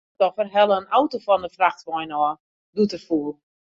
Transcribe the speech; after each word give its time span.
It 0.19 0.23
slachtoffer 0.23 0.49
helle 0.49 0.75
in 0.79 0.85
auto 0.85 1.19
fan 1.19 1.43
in 1.43 1.51
frachtwein 1.57 2.13
ôf, 2.23 2.37
doe't 2.75 2.95
er 2.99 3.03
foel. 3.09 3.37